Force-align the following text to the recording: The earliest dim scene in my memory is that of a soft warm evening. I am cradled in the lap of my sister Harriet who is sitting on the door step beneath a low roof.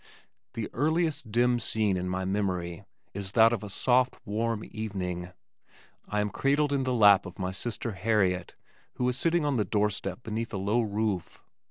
The 0.55 0.67
earliest 0.73 1.31
dim 1.31 1.59
scene 1.59 1.95
in 1.95 2.09
my 2.09 2.25
memory 2.25 2.85
is 3.13 3.33
that 3.33 3.53
of 3.53 3.61
a 3.61 3.69
soft 3.69 4.17
warm 4.25 4.63
evening. 4.71 5.29
I 6.07 6.21
am 6.21 6.31
cradled 6.31 6.73
in 6.73 6.85
the 6.85 6.91
lap 6.95 7.27
of 7.27 7.37
my 7.37 7.51
sister 7.51 7.91
Harriet 7.91 8.55
who 8.95 9.07
is 9.09 9.15
sitting 9.15 9.45
on 9.45 9.57
the 9.57 9.63
door 9.63 9.91
step 9.91 10.23
beneath 10.23 10.55
a 10.55 10.57
low 10.57 10.81
roof. 10.81 11.39